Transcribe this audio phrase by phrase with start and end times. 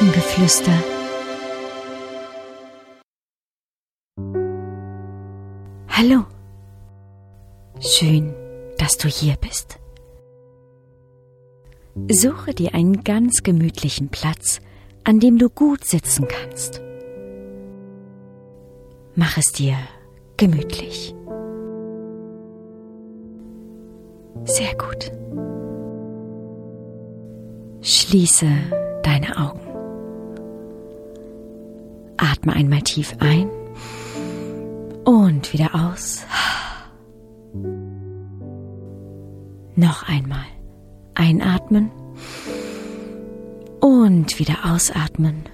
[0.00, 0.70] Elfengeflüster.
[5.88, 6.24] Hallo.
[7.80, 8.32] Schön,
[8.78, 9.80] dass du hier bist.
[12.08, 14.60] Suche dir einen ganz gemütlichen Platz,
[15.02, 16.80] an dem du gut sitzen kannst.
[19.16, 19.76] Mach es dir
[20.36, 21.12] gemütlich.
[24.44, 25.10] Sehr gut.
[27.80, 28.46] Schließe
[29.02, 29.67] deine Augen.
[32.38, 33.50] Atme einmal tief ein
[35.04, 36.24] und wieder aus.
[39.74, 40.46] Noch einmal
[41.14, 41.90] einatmen
[43.80, 45.46] und wieder ausatmen.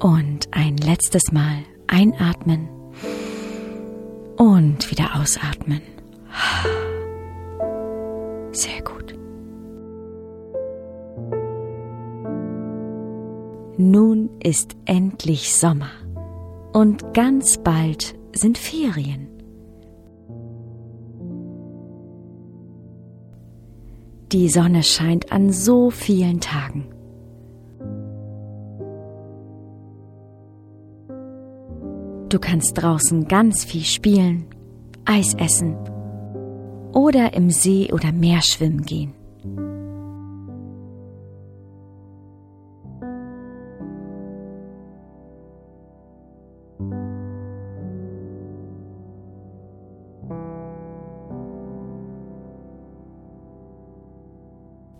[0.00, 2.68] Und ein letztes Mal einatmen
[4.38, 5.82] und wieder ausatmen.
[8.50, 9.14] Sehr gut.
[13.78, 15.90] Nun ist endlich Sommer
[16.72, 19.28] und ganz bald sind Ferien.
[24.32, 26.86] Die Sonne scheint an so vielen Tagen.
[32.30, 34.46] Du kannst draußen ganz viel spielen,
[35.04, 35.76] Eis essen
[36.92, 39.15] oder im See oder Meer schwimmen gehen.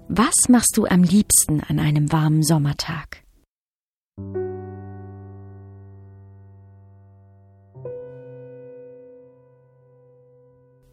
[0.09, 3.25] Was machst du am liebsten an einem warmen Sommertag?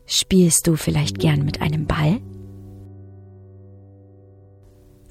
[0.06, 2.22] Spielst du vielleicht gern mit einem Ball?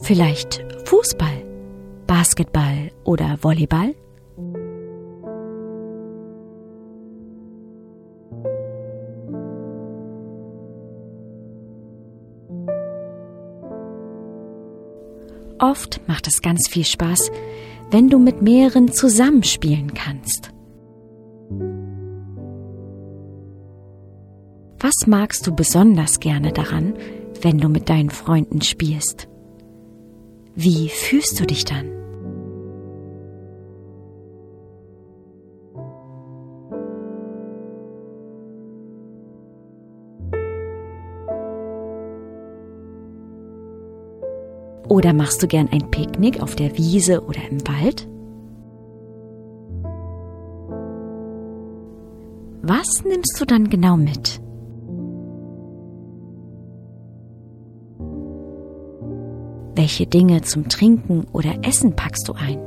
[0.00, 1.44] Vielleicht Fußball,
[2.08, 3.94] Basketball oder Volleyball?
[15.62, 17.30] Oft macht es ganz viel Spaß,
[17.92, 20.50] wenn du mit mehreren zusammenspielen kannst.
[24.80, 26.94] Was magst du besonders gerne daran,
[27.42, 29.28] wenn du mit deinen Freunden spielst?
[30.56, 32.01] Wie fühlst du dich dann?
[44.92, 48.06] Oder machst du gern ein Picknick auf der Wiese oder im Wald?
[52.60, 54.42] Was nimmst du dann genau mit?
[59.74, 62.58] Welche Dinge zum Trinken oder Essen packst du ein?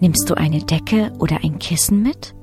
[0.00, 2.34] Nimmst du eine Decke oder ein Kissen mit?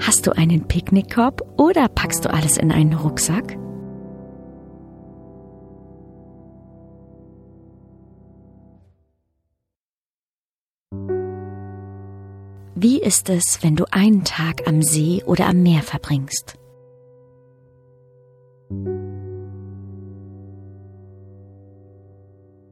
[0.00, 3.56] Hast du einen Picknickkorb oder packst du alles in einen Rucksack?
[12.80, 16.57] Wie ist es, wenn du einen Tag am See oder am Meer verbringst?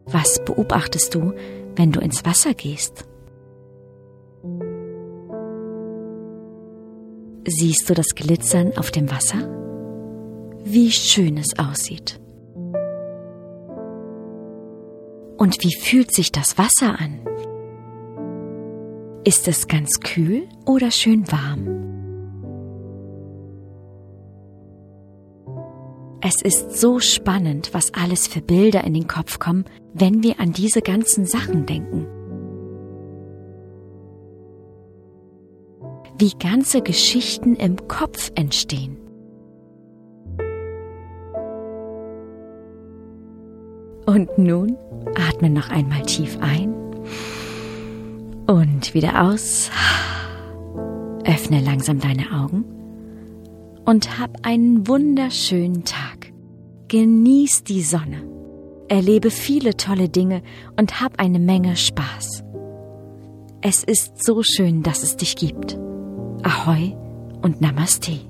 [0.07, 1.33] Was beobachtest du,
[1.75, 3.05] wenn du ins Wasser gehst?
[7.49, 9.49] Siehst du das Glitzern auf dem Wasser?
[10.65, 12.21] Wie schön es aussieht.
[15.37, 17.21] Und wie fühlt sich das Wasser an?
[19.25, 21.96] Ist es ganz kühl oder schön warm?
[26.29, 29.65] Es ist so spannend, was alles für Bilder in den Kopf kommen,
[29.95, 32.05] wenn wir an diese ganzen Sachen denken.
[36.19, 38.97] Wie ganze Geschichten im Kopf entstehen.
[44.07, 44.77] Und nun
[45.15, 46.75] atme noch einmal tief ein
[48.49, 49.71] und wieder aus.
[51.25, 52.65] Öffne langsam deine Augen
[53.87, 56.16] und hab einen wunderschönen Tag.
[56.89, 58.23] Genieß die Sonne,
[58.89, 60.43] erlebe viele tolle Dinge
[60.79, 62.45] und hab eine Menge Spaß.
[63.61, 65.77] Es ist so schön, dass es dich gibt.
[66.45, 66.95] Ahoi
[67.43, 68.21] und Namaste.